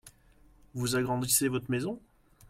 Vous 0.73 0.95
agrandissez 0.95 1.47
votre 1.47 1.69
maison? 1.69 1.99